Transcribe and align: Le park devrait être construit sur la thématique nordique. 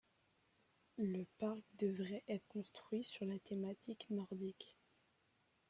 Le 0.97 1.25
park 1.37 1.61
devrait 1.77 2.23
être 2.27 2.47
construit 2.47 3.03
sur 3.03 3.23
la 3.27 3.37
thématique 3.37 4.07
nordique. 4.09 4.75